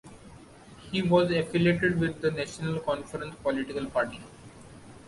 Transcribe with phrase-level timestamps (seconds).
[0.91, 4.19] He was affiliated with the National Conference political party.